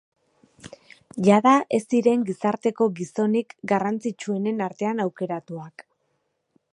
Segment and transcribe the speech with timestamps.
[1.27, 5.89] Jada, ez ziren gizarteko gizonik garrantzitsuenen artean aukeratuak.